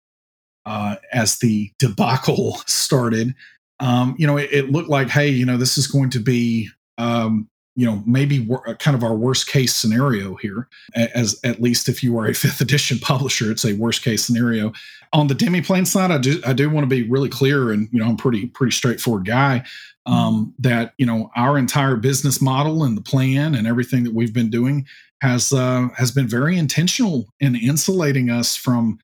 [0.66, 3.34] uh, as the debacle started,
[3.80, 6.68] um, you know it, it, looked like hey you know this is going to be
[6.98, 11.88] um, you know maybe wor- kind of our worst case scenario here as at least
[11.88, 14.72] if you are a fifth edition publisher it's a worst case scenario
[15.12, 18.00] on the demiplane side i do i do want to be really clear and you
[18.00, 19.64] know i'm pretty pretty straightforward guy
[20.08, 24.32] um, that you know our entire business model and the plan and everything that we've
[24.32, 24.86] been doing
[25.20, 28.98] has uh, has been very intentional in insulating us from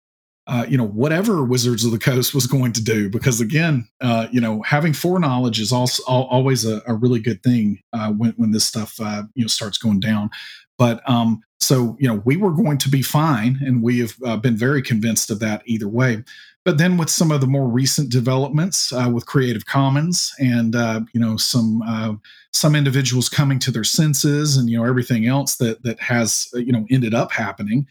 [0.47, 3.11] uh, you know whatever Wizards of the Coast was going to do.
[3.11, 7.81] Because again uh, you know having foreknowledge is also always a, a really good thing
[7.93, 10.31] uh, when when this stuff uh, you know starts going down.
[10.79, 14.39] But um, so you know we were going to be fine and we have uh,
[14.39, 16.25] been very convinced of that either way
[16.65, 21.01] but then with some of the more recent developments uh, with Creative Commons and uh,
[21.13, 22.15] you know some uh,
[22.53, 26.59] some individuals coming to their senses and you know everything else that that has uh,
[26.59, 27.87] you know ended up happening,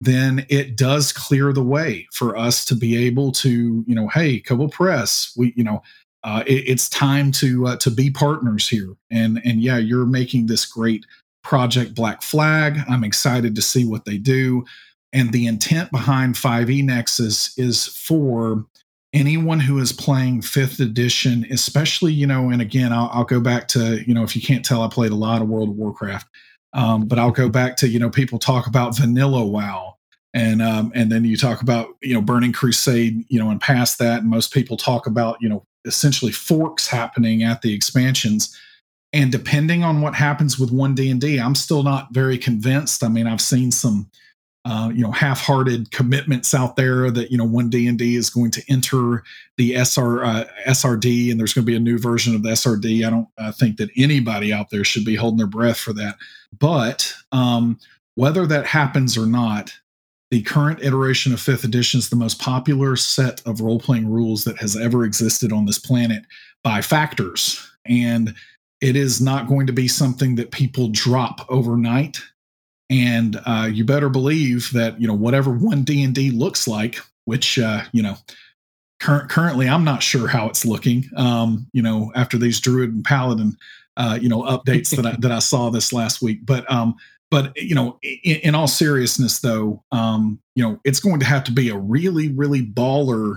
[0.00, 4.40] then it does clear the way for us to be able to you know hey
[4.40, 5.82] Kobold Press we you know
[6.24, 10.46] uh, it, it's time to uh, to be partners here and and yeah you're making
[10.46, 11.06] this great
[11.46, 12.80] project Black Flag.
[12.88, 14.64] I'm excited to see what they do.
[15.12, 18.66] And the intent behind 5e Nexus is for
[19.12, 23.66] anyone who is playing fifth edition, especially, you know, and again, I'll, I'll, go back
[23.68, 26.28] to, you know, if you can't tell, I played a lot of World of Warcraft,
[26.74, 29.94] um, but I'll go back to, you know, people talk about vanilla WoW.
[30.34, 33.98] And um, and then you talk about you know Burning Crusade you know and past
[34.00, 38.54] that and most people talk about you know essentially forks happening at the expansions
[39.14, 43.26] and depending on what happens with one D&D I'm still not very convinced I mean
[43.26, 44.10] I've seen some
[44.66, 48.62] uh, you know half-hearted commitments out there that you know one D&D is going to
[48.68, 49.22] enter
[49.56, 53.06] the SR uh, SRD and there's going to be a new version of the SRD.
[53.06, 56.16] I don't uh, think that anybody out there should be holding their breath for that.
[56.58, 57.78] But um,
[58.16, 59.72] whether that happens or not,
[60.32, 64.58] the current iteration of 5th edition is the most popular set of role-playing rules that
[64.58, 66.24] has ever existed on this planet
[66.64, 68.34] by factors and
[68.80, 72.20] it is not going to be something that people drop overnight
[72.88, 76.98] and uh, you better believe that you know whatever one D and D looks like,
[77.24, 78.16] which uh, you know
[79.00, 81.08] cur- currently I'm not sure how it's looking.
[81.16, 83.56] Um, you know after these Druid and Paladin
[83.96, 86.94] uh, you know updates that I, that I saw this last week, but um,
[87.30, 91.44] but you know in, in all seriousness though, um, you know it's going to have
[91.44, 93.36] to be a really really baller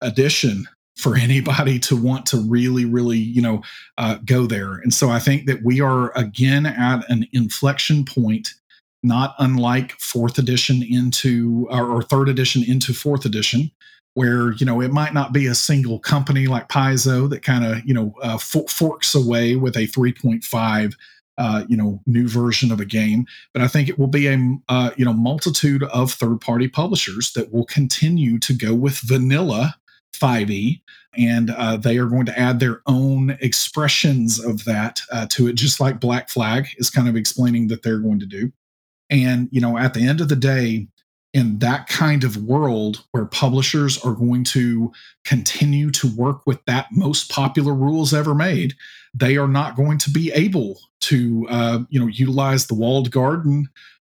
[0.00, 3.62] addition for anybody to want to really really you know
[3.98, 8.54] uh, go there and so i think that we are again at an inflection point
[9.06, 13.70] not unlike fourth edition into or, third edition into fourth edition
[14.14, 17.84] where you know it might not be a single company like Paizo that kind of
[17.84, 20.94] you know uh, forks away with a 3.5
[21.38, 24.38] uh, you know new version of a game, but I think it will be a
[24.68, 29.76] uh, you know multitude of third party publishers that will continue to go with vanilla
[30.14, 30.80] 5e
[31.18, 35.54] and uh, they are going to add their own expressions of that uh, to it
[35.54, 38.50] just like black flag is kind of explaining that they're going to do
[39.10, 40.88] and, you know, at the end of the day,
[41.36, 44.90] in that kind of world where publishers are going to
[45.26, 48.72] continue to work with that most popular rules ever made,
[49.12, 53.68] they are not going to be able to, uh, you know, utilize the walled garden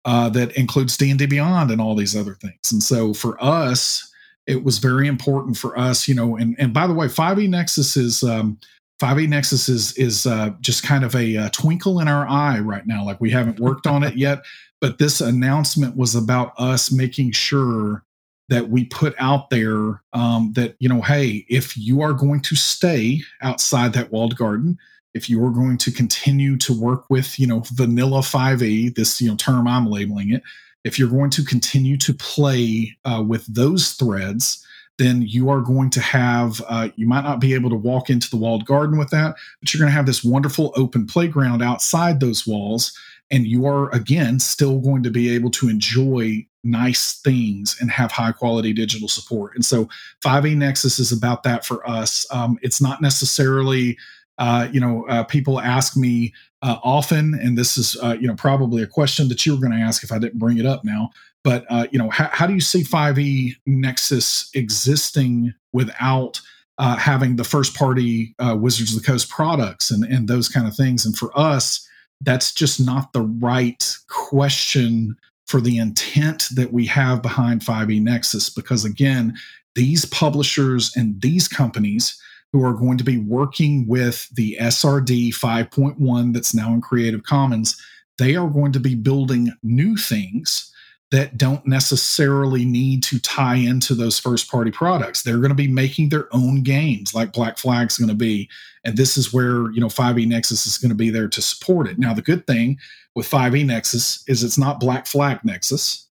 [0.05, 2.70] uh, that includes D and D Beyond and all these other things.
[2.70, 4.12] And so for us,
[4.46, 6.37] it was very important for us, you know.
[6.37, 8.59] And and by the way, 5e Nexus is um,
[9.00, 12.87] 5e Nexus is is uh, just kind of a, a, twinkle in our eye right
[12.87, 13.04] now.
[13.04, 14.44] Like we haven't worked on it yet,
[14.80, 18.04] but this announcement was about us making sure
[18.48, 22.56] that we put out there um, that you know, hey, if you are going to
[22.56, 24.78] stay outside that walled garden,
[25.14, 29.28] if you are going to continue to work with you know vanilla 5e, this you
[29.28, 30.42] know term I'm labeling it,
[30.85, 34.64] if you're going to continue to play uh, with those threads,
[34.98, 38.30] then you are going to have, uh, you might not be able to walk into
[38.30, 42.20] the walled garden with that, but you're going to have this wonderful open playground outside
[42.20, 42.96] those walls.
[43.30, 48.12] And you are, again, still going to be able to enjoy nice things and have
[48.12, 49.54] high quality digital support.
[49.54, 49.88] And so
[50.24, 52.26] 5e Nexus is about that for us.
[52.30, 53.98] Um, it's not necessarily,
[54.38, 56.32] uh, you know, uh, people ask me
[56.62, 59.76] uh, often, and this is, uh, you know, probably a question that you were going
[59.76, 61.11] to ask if I didn't bring it up now.
[61.46, 66.40] But uh, you know, how, how do you see 5e Nexus existing without
[66.78, 70.66] uh, having the first party uh, Wizards of the Coast products and and those kind
[70.66, 71.06] of things?
[71.06, 71.88] And for us,
[72.20, 78.50] that's just not the right question for the intent that we have behind 5e Nexus.
[78.50, 79.37] Because again,
[79.76, 82.20] these publishers and these companies
[82.52, 87.80] who are going to be working with the SRD 5.1 that's now in Creative Commons,
[88.18, 90.72] they are going to be building new things
[91.12, 95.23] that don't necessarily need to tie into those first party products.
[95.23, 98.49] They're going to be making their own games like Black Flag's going to be.
[98.85, 101.87] And this is where, you know, 5e Nexus is going to be there to support
[101.88, 101.99] it.
[101.99, 102.79] Now, the good thing
[103.14, 106.07] with 5e Nexus is it's not Black Flag Nexus.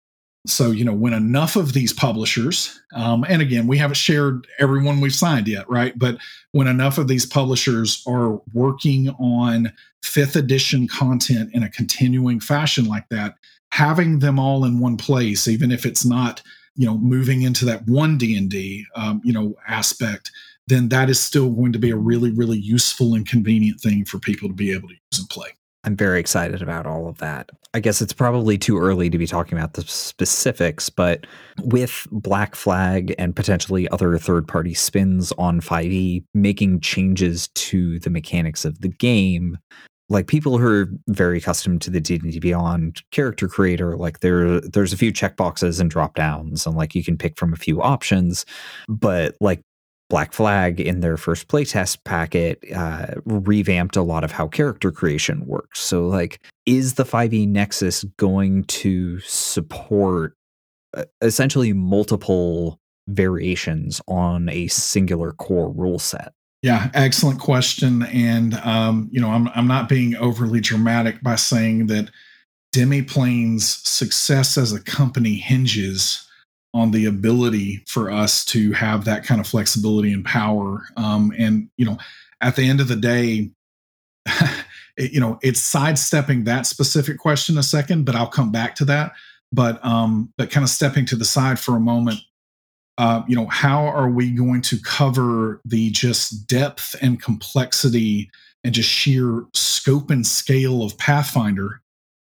[0.45, 4.99] So, you know, when enough of these publishers, um, and again, we haven't shared everyone
[4.99, 5.97] we've signed yet, right?
[5.97, 6.17] But
[6.51, 9.71] when enough of these publishers are working on
[10.03, 13.35] fifth edition content in a continuing fashion like that,
[13.73, 16.43] having them all in one place, even if it's not,
[16.75, 20.31] you know, moving into that one D and D, um, you know, aspect,
[20.67, 24.19] then that is still going to be a really, really useful and convenient thing for
[24.19, 25.49] people to be able to use and play.
[25.85, 27.49] I'm very excited about all of that.
[27.73, 31.25] I guess it's probably too early to be talking about the specifics, but
[31.63, 38.11] with Black Flag and potentially other third party spins on 5e making changes to the
[38.11, 39.57] mechanics of the game,
[40.09, 44.93] like people who are very accustomed to the D&D Beyond character creator, like there there's
[44.93, 48.45] a few checkboxes and drop downs, and like you can pick from a few options.
[48.87, 49.61] But like
[50.09, 55.45] Black Flag in their first playtest packet uh, revamped a lot of how character creation
[55.47, 55.79] works.
[55.79, 60.35] So like, is the 5e Nexus going to support
[61.21, 66.33] essentially multiple variations on a singular core rule set?
[66.63, 68.03] Yeah, excellent question.
[68.03, 72.09] And um, you know, I'm I'm not being overly dramatic by saying that
[72.73, 76.25] Demiplane's success as a company hinges
[76.73, 80.85] on the ability for us to have that kind of flexibility and power.
[80.95, 81.97] Um, and you know,
[82.39, 83.51] at the end of the day,
[84.97, 88.85] it, you know, it's sidestepping that specific question a second, but I'll come back to
[88.85, 89.11] that.
[89.51, 92.21] But um, but kind of stepping to the side for a moment,
[92.97, 98.29] uh, you know, how are we going to cover the just depth and complexity
[98.63, 101.81] and just sheer scope and scale of Pathfinder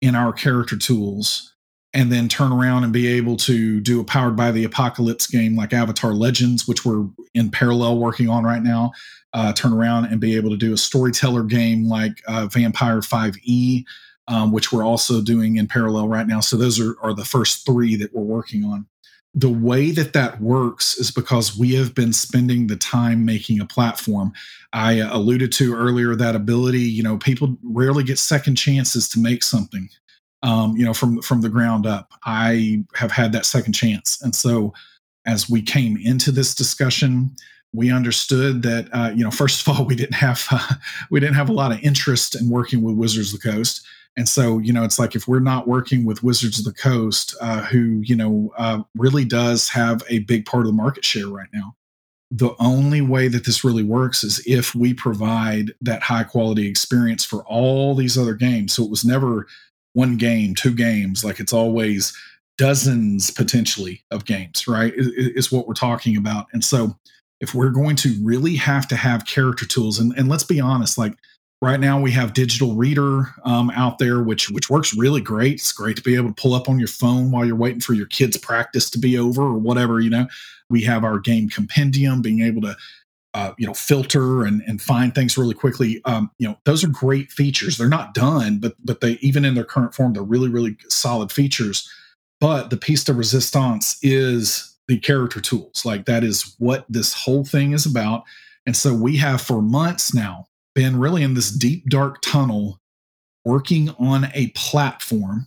[0.01, 1.53] in our character tools,
[1.93, 5.55] and then turn around and be able to do a powered by the apocalypse game
[5.55, 8.91] like Avatar Legends, which we're in parallel working on right now.
[9.33, 13.83] Uh, turn around and be able to do a storyteller game like uh, Vampire 5e,
[14.27, 16.39] um, which we're also doing in parallel right now.
[16.39, 18.87] So those are, are the first three that we're working on
[19.35, 23.65] the way that that works is because we have been spending the time making a
[23.65, 24.33] platform.
[24.73, 29.19] I uh, alluded to earlier that ability, you know, people rarely get second chances to
[29.19, 29.87] make something,
[30.41, 32.11] um, you know, from from the ground up.
[32.25, 34.73] I have had that second chance, and so
[35.25, 37.35] as we came into this discussion,
[37.71, 40.73] we understood that, uh, you know, first of all, we didn't have uh,
[41.11, 43.85] we didn't have a lot of interest in working with Wizards of the Coast.
[44.17, 47.35] And so, you know, it's like if we're not working with Wizards of the Coast,
[47.39, 51.27] uh, who, you know, uh, really does have a big part of the market share
[51.27, 51.75] right now,
[52.31, 57.25] the only way that this really works is if we provide that high quality experience
[57.25, 58.73] for all these other games.
[58.73, 59.47] So it was never
[59.93, 62.15] one game, two games, like it's always
[62.57, 64.93] dozens potentially of games, right?
[64.95, 66.47] Is, what we're talking about.
[66.51, 66.97] And so,
[67.39, 70.97] if we're going to really have to have character tools, and, and let's be honest,
[70.97, 71.13] like
[71.61, 75.55] Right now, we have digital reader um, out there, which which works really great.
[75.55, 77.93] It's great to be able to pull up on your phone while you're waiting for
[77.93, 79.99] your kids' practice to be over or whatever.
[79.99, 80.27] You know,
[80.69, 82.77] we have our game compendium, being able to
[83.33, 86.01] uh, you know filter and and find things really quickly.
[86.05, 87.77] Um, you know, those are great features.
[87.77, 91.29] They're not done, but but they even in their current form, they're really really solid
[91.29, 91.89] features.
[92.39, 95.83] But the piece de resistance is the character tools.
[95.83, 98.23] Like that is what this whole thing is about.
[98.65, 100.45] And so we have for months now
[100.79, 102.79] been really in this deep, dark tunnel
[103.43, 105.45] working on a platform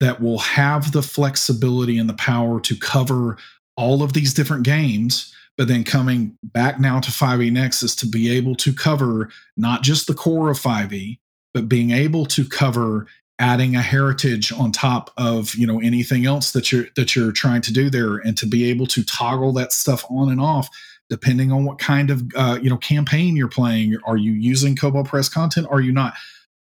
[0.00, 3.36] that will have the flexibility and the power to cover
[3.76, 8.34] all of these different games, but then coming back now to 5e Nexus to be
[8.34, 11.18] able to cover not just the core of 5e,
[11.52, 13.06] but being able to cover
[13.38, 17.60] adding a heritage on top of you know anything else that you're that you're trying
[17.60, 20.70] to do there and to be able to toggle that stuff on and off
[21.10, 25.08] depending on what kind of uh, you know campaign you're playing are you using Kobold
[25.08, 26.14] Press content are you not?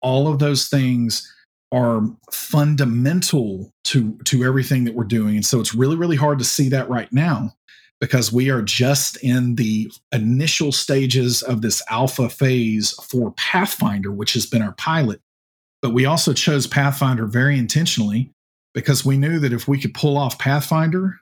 [0.02, 1.30] All of those things
[1.72, 6.44] are fundamental to to everything that we're doing and so it's really really hard to
[6.44, 7.54] see that right now
[8.00, 14.32] because we are just in the initial stages of this alpha phase for pathfinder which
[14.32, 15.20] has been our pilot.
[15.82, 18.32] But we also chose Pathfinder very intentionally
[18.74, 21.18] because we knew that if we could pull off Pathfinder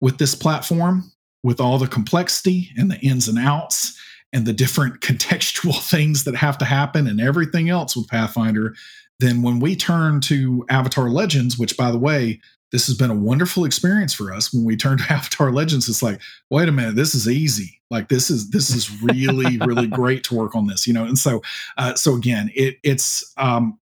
[0.00, 1.10] with this platform,
[1.44, 3.96] with all the complexity and the ins and outs
[4.32, 8.74] and the different contextual things that have to happen and everything else with Pathfinder,
[9.20, 12.40] then when we turn to Avatar Legends, which by the way,
[12.72, 14.52] this has been a wonderful experience for us.
[14.52, 16.20] When we turn to Avatar Legends, it's like,
[16.50, 17.80] wait a minute, this is easy.
[17.90, 21.04] Like this is this is really really great to work on this, you know.
[21.04, 21.42] And so,
[21.78, 23.78] uh, so again, it it's um,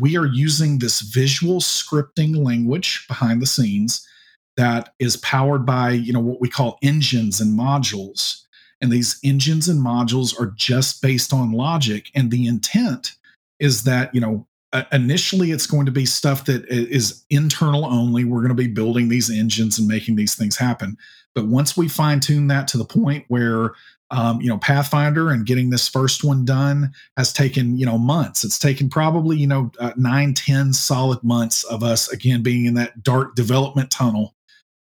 [0.00, 4.08] we are using this visual scripting language behind the scenes
[4.56, 8.42] that is powered by you know what we call engines and modules.
[8.80, 12.10] And these engines and modules are just based on logic.
[12.16, 13.12] And the intent
[13.60, 14.46] is that you know
[14.90, 18.24] initially it's going to be stuff that is internal only.
[18.24, 20.96] We're going to be building these engines and making these things happen.
[21.34, 23.72] But once we fine tune that to the point where
[24.12, 28.44] um, you know pathfinder and getting this first one done has taken you know months.
[28.44, 32.74] It's taken probably you know uh, nine ten solid months of us again being in
[32.74, 34.34] that dark development tunnel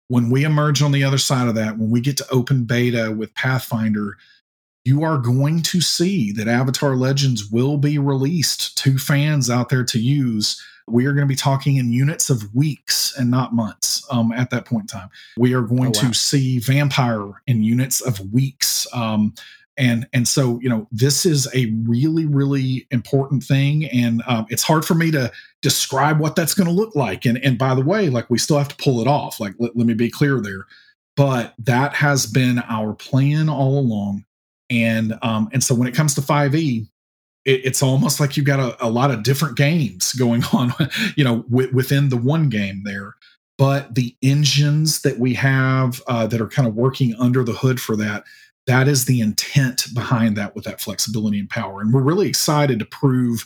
[0.08, 3.12] when we emerge on the other side of that when we get to open beta
[3.12, 4.18] with pathfinder
[4.84, 9.84] you are going to see that avatar legends will be released to fans out there
[9.84, 14.06] to use we are going to be talking in units of weeks and not months
[14.12, 15.10] um, at that point in time.
[15.38, 16.10] We are going oh, wow.
[16.10, 18.86] to see Vampire in units of weeks.
[18.94, 19.34] Um,
[19.78, 23.86] and and so you know this is a really really important thing.
[23.86, 27.26] And um, it's hard for me to describe what that's going to look like.
[27.26, 29.40] And and by the way like we still have to pull it off.
[29.40, 30.66] Like let, let me be clear there.
[31.18, 34.26] But that has been our plan all along.
[34.70, 36.88] And um and so when it comes to 5e
[37.46, 40.74] it, it's almost like you've got a, a, lot of different games going on,
[41.16, 43.16] you know, w- within the one game there.
[43.58, 47.80] But the engines that we have uh, that are kind of working under the hood
[47.80, 48.26] for that,
[48.68, 51.82] that is the intent behind that with that flexibility and power.
[51.82, 53.46] And we're really excited to prove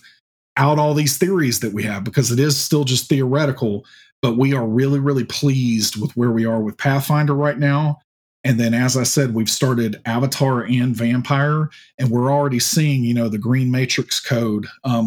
[0.57, 3.85] out all these theories that we have because it is still just theoretical,
[4.21, 7.99] but we are really, really pleased with where we are with Pathfinder right now.
[8.45, 13.13] And then, as I said, we've started Avatar and Vampire, and we're already seeing, you
[13.13, 14.65] know, the Green Matrix code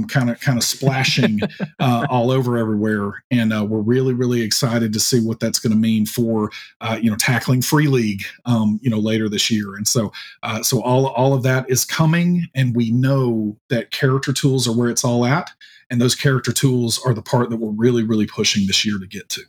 [0.08, 1.40] kind of kind of splashing
[1.80, 3.24] uh, all over everywhere.
[3.30, 6.50] And uh, we're really, really excited to see what that's going to mean for,
[6.82, 9.76] uh, you know, tackling Free League, um, you know, later this year.
[9.76, 10.12] And so,
[10.42, 14.76] uh, so all all of that is coming, and we know that character tools are
[14.76, 15.50] where it's all at,
[15.88, 19.06] and those character tools are the part that we're really, really pushing this year to
[19.06, 19.42] get to.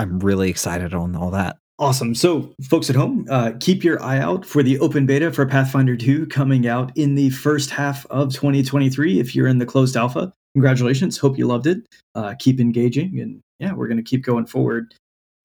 [0.00, 1.59] I'm really excited on all that.
[1.80, 2.14] Awesome.
[2.14, 5.96] So, folks at home, uh, keep your eye out for the open beta for Pathfinder
[5.96, 9.18] 2 coming out in the first half of 2023.
[9.18, 11.16] If you're in the closed alpha, congratulations.
[11.16, 11.78] Hope you loved it.
[12.14, 13.18] Uh, keep engaging.
[13.18, 14.92] And yeah, we're going to keep going forward.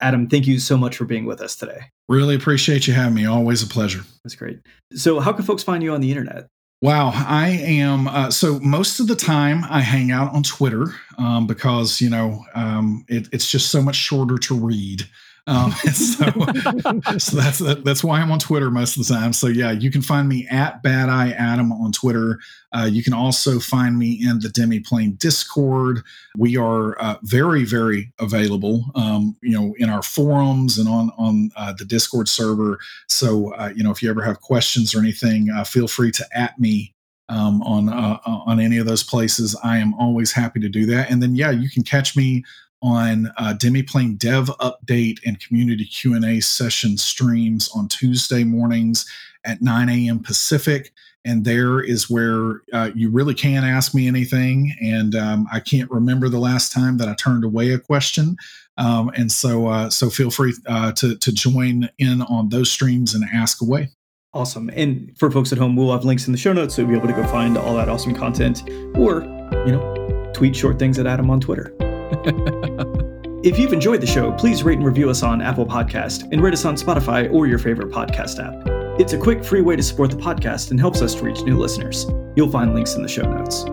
[0.02, 1.80] Adam, thank you so much for being with us today.
[2.10, 3.24] Really appreciate you having me.
[3.24, 4.02] Always a pleasure.
[4.22, 4.60] That's great.
[4.92, 6.48] So, how can folks find you on the internet?
[6.82, 8.08] Wow, I am.
[8.08, 12.44] Uh, so most of the time, I hang out on Twitter um, because you know
[12.54, 15.08] um, it, it's just so much shorter to read.
[15.46, 16.24] Um, so,
[17.18, 19.32] so that's that's why I'm on Twitter most of the time.
[19.32, 22.38] So yeah, you can find me at Bad Eye Adam on Twitter.
[22.72, 26.02] Uh, you can also find me in the Demiplane Discord.
[26.36, 31.50] We are uh, very very available, um, you know, in our forums and on on
[31.56, 32.78] uh, the Discord server.
[33.08, 36.26] So uh, you know, if you ever have questions or anything, uh, feel free to
[36.32, 36.94] at me
[37.28, 39.56] um, on uh, on any of those places.
[39.62, 41.10] I am always happy to do that.
[41.10, 42.44] And then yeah, you can catch me
[42.82, 49.06] on uh, Demiplane Dev Update and Community Q&A session streams on Tuesday mornings
[49.44, 50.20] at 9 a.m.
[50.20, 50.92] Pacific.
[51.24, 54.72] And there is where uh, you really can ask me anything.
[54.80, 58.36] And um, I can't remember the last time that I turned away a question.
[58.78, 63.14] Um, and so, uh, so feel free uh, to to join in on those streams
[63.14, 63.88] and ask away.
[64.34, 64.70] Awesome.
[64.74, 66.96] And for folks at home, we'll have links in the show notes, so you'll be
[66.98, 69.22] able to go find all that awesome content, or
[69.64, 71.74] you know, tweet short things at Adam on Twitter.
[73.44, 76.54] if you've enjoyed the show, please rate and review us on Apple Podcast and rate
[76.54, 79.00] us on Spotify or your favorite podcast app.
[79.00, 81.58] It's a quick, free way to support the podcast and helps us to reach new
[81.58, 82.06] listeners.
[82.34, 83.64] You'll find links in the show notes.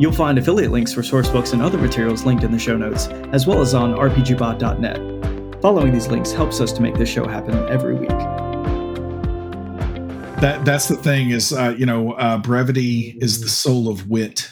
[0.00, 3.08] You'll find affiliate links for source books and other materials linked in the show notes,
[3.32, 5.62] as well as on rpgbot.net.
[5.62, 8.08] Following these links helps us to make this show happen every week.
[10.40, 14.48] That that's the thing is, uh, you know, uh, brevity is the soul of wit,